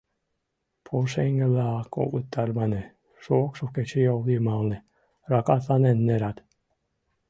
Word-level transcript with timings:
Пушеҥге-влак 0.85 1.91
огыт 2.03 2.25
тарване, 2.33 2.83
шокшо 3.23 3.65
кечыйол 3.75 4.21
йымалне 4.33 4.77
ракатланен 5.31 5.97
нерат. 6.07 6.37